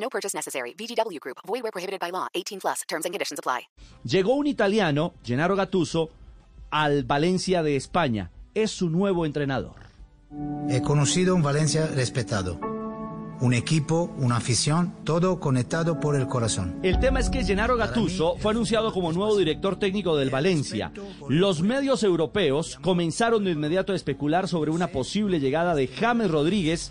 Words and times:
No 0.00 0.08
purchase 0.08 0.34
necessary. 0.36 0.74
VGW 0.74 1.20
Group. 1.20 1.38
Void 1.46 1.62
where 1.62 1.72
prohibited 1.72 2.00
by 2.00 2.10
law. 2.10 2.28
18 2.34 2.60
plus. 2.60 2.82
Terms 2.88 3.04
and 3.04 3.12
conditions 3.12 3.38
apply. 3.38 3.68
Llegó 4.04 4.34
un 4.34 4.46
italiano, 4.46 5.14
Gennaro 5.24 5.56
Gattuso, 5.56 6.10
al 6.70 7.04
Valencia 7.04 7.62
de 7.62 7.76
España. 7.76 8.30
Es 8.54 8.70
su 8.70 8.90
nuevo 8.90 9.26
entrenador. 9.26 9.88
He 10.68 10.82
conocido 10.82 11.34
un 11.34 11.42
Valencia 11.42 11.86
respetado. 11.86 12.60
Un 13.40 13.54
equipo, 13.54 14.12
una 14.18 14.36
afición, 14.36 14.92
todo 15.04 15.38
conectado 15.38 16.00
por 16.00 16.16
el 16.16 16.26
corazón. 16.26 16.80
El 16.82 16.98
tema 16.98 17.20
es 17.20 17.30
que 17.30 17.44
Gennaro 17.44 17.76
Gattuso 17.76 18.36
fue 18.38 18.50
anunciado 18.50 18.92
como 18.92 19.12
nuevo 19.12 19.36
director 19.36 19.78
técnico 19.78 20.16
del 20.16 20.28
Valencia. 20.28 20.90
Los 21.28 21.62
medios 21.62 22.02
europeos 22.02 22.78
comenzaron 22.82 23.44
de 23.44 23.52
inmediato 23.52 23.92
a 23.92 23.96
especular 23.96 24.48
sobre 24.48 24.72
una 24.72 24.88
posible 24.88 25.38
llegada 25.38 25.76
de 25.76 25.86
James 25.86 26.30
Rodríguez 26.30 26.90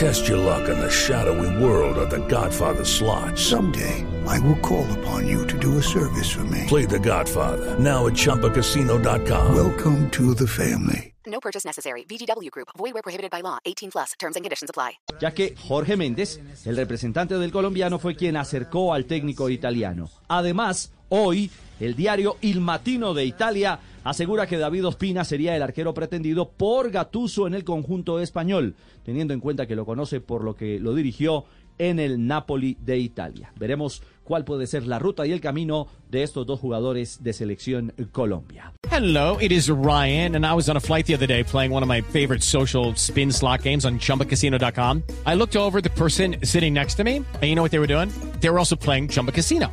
Test 0.00 0.28
your 0.28 0.38
luck 0.38 0.66
in 0.70 0.78
the 0.78 0.90
shadowy 0.90 1.62
world 1.62 1.98
of 1.98 2.08
The 2.08 2.26
Godfather 2.26 2.86
slot. 2.86 3.38
Someday, 3.38 4.06
I 4.26 4.38
will 4.40 4.56
call 4.60 4.86
upon 4.98 5.28
you 5.28 5.46
to 5.46 5.58
do 5.58 5.76
a 5.76 5.82
service 5.82 6.32
for 6.32 6.42
me. 6.44 6.64
Play 6.68 6.86
The 6.86 6.98
Godfather 6.98 7.78
now 7.78 8.06
at 8.06 8.14
ChumbaCasino.com. 8.14 9.54
Welcome 9.54 10.10
to 10.12 10.34
the 10.34 10.46
family. 10.46 11.12
No 11.26 11.38
purchase 11.38 11.66
necessary. 11.66 12.06
VGW 12.08 12.50
Group. 12.50 12.68
Void 12.78 12.94
where 12.94 13.02
prohibited 13.02 13.30
by 13.30 13.42
law. 13.42 13.58
18 13.66 13.90
plus. 13.90 14.14
Terms 14.18 14.36
and 14.36 14.42
conditions 14.42 14.70
apply. 14.70 14.92
ya 15.20 15.32
que 15.32 15.54
Jorge 15.68 15.98
Méndez, 15.98 16.40
el 16.64 16.76
representante 16.76 17.36
del 17.36 17.52
colombiano, 17.52 17.98
fue 17.98 18.16
quien 18.16 18.38
acercó 18.38 18.94
al 18.94 19.04
técnico 19.04 19.50
italiano. 19.50 20.08
Además, 20.28 20.92
hoy, 21.10 21.50
el 21.78 21.94
diario 21.94 22.38
Il 22.40 22.62
Matino 22.62 23.12
de 23.12 23.26
Italia 23.26 23.78
asegura 24.04 24.46
que 24.46 24.58
David 24.58 24.86
Ospina 24.86 25.24
sería 25.24 25.56
el 25.56 25.62
arquero 25.62 25.94
pretendido 25.94 26.50
por 26.50 26.90
Gattuso 26.90 27.46
en 27.46 27.54
el 27.54 27.64
conjunto 27.64 28.20
español, 28.20 28.74
teniendo 29.04 29.34
en 29.34 29.40
cuenta 29.40 29.66
que 29.66 29.76
lo 29.76 29.86
conoce 29.86 30.20
por 30.20 30.44
lo 30.44 30.54
que 30.54 30.78
lo 30.80 30.94
dirigió 30.94 31.44
en 31.80 31.98
el 31.98 32.26
Napoli 32.26 32.76
de 32.80 32.98
Italia. 32.98 33.52
Veremos 33.58 34.02
cuál 34.22 34.44
puede 34.44 34.66
ser 34.66 34.86
la 34.86 34.98
ruta 34.98 35.26
y 35.26 35.32
el 35.32 35.40
camino 35.40 35.88
de 36.10 36.22
estos 36.22 36.46
dos 36.46 36.60
jugadores 36.60 37.22
de 37.22 37.32
selección 37.32 37.94
Colombia. 38.12 38.72
Hello, 38.90 39.38
it 39.40 39.50
is 39.50 39.70
Ryan, 39.70 40.36
and 40.36 40.44
I 40.44 40.52
was 40.52 40.68
on 40.68 40.76
a 40.76 40.80
flight 40.80 41.06
the 41.06 41.14
other 41.14 41.26
day 41.26 41.42
playing 41.42 41.72
one 41.72 41.82
of 41.82 41.88
my 41.88 42.02
favorite 42.02 42.42
social 42.42 42.94
spin 42.96 43.32
slot 43.32 43.62
games 43.62 43.84
on 43.84 43.98
chumbacasino.com. 43.98 45.02
I 45.26 45.34
looked 45.34 45.56
over 45.56 45.80
the 45.80 45.90
person 45.90 46.36
sitting 46.44 46.74
next 46.74 46.96
to 46.96 47.04
me, 47.04 47.16
and 47.16 47.44
you 47.44 47.54
know 47.54 47.62
what 47.62 47.70
they 47.70 47.80
were 47.80 47.86
doing? 47.86 48.10
They 48.40 48.50
were 48.50 48.58
also 48.58 48.76
playing 48.76 49.08
Chumba 49.08 49.32
Casino. 49.32 49.72